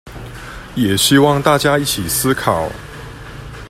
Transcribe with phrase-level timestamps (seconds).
[0.73, 2.67] 也希望大家一起思考